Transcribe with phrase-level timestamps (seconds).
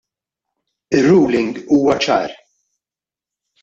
[1.01, 2.37] Ir-ruling huwa ċar.